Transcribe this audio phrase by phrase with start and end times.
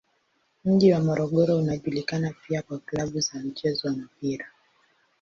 [0.65, 4.45] Mji wa Morogoro unajulikana pia kwa klabu za mchezo wa mpira.